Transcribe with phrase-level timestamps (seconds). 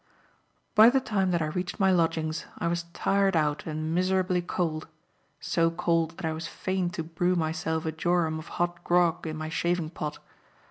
[0.73, 4.87] By the time that I reached my lodgings I was tired out and miserably cold;
[5.39, 9.37] so cold that I was fain to brew myself a jorum of hot grog in
[9.37, 10.17] my shaving pot.